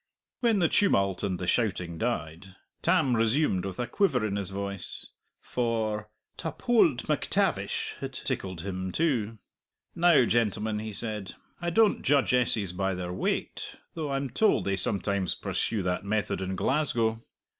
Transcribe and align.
When 0.39 0.57
the 0.57 0.67
tumult 0.67 1.21
and 1.21 1.37
the 1.37 1.45
shouting 1.45 1.99
died, 1.99 2.55
Tam 2.81 3.15
resumed 3.15 3.65
with 3.65 3.79
a 3.79 3.85
quiver 3.85 4.25
in 4.25 4.35
his 4.35 4.49
voice, 4.49 5.05
for 5.39 6.09
"ta 6.37 6.49
pold 6.49 7.03
MacTavish" 7.03 7.97
had 7.99 8.11
tickled 8.13 8.61
him 8.61 8.91
too. 8.91 9.37
"Now, 9.93 10.25
gentlemen," 10.25 10.79
he 10.79 10.91
said, 10.91 11.35
"I 11.61 11.69
don't 11.69 12.01
judge 12.01 12.33
essays 12.33 12.73
by 12.73 12.95
their 12.95 13.13
weight, 13.13 13.75
though 13.93 14.09
I'm 14.11 14.31
told 14.31 14.65
they 14.65 14.75
sometimes 14.75 15.35
pursue 15.35 15.83
that 15.83 16.03
method 16.03 16.41
in 16.41 16.55
Glasgow!" 16.55 17.21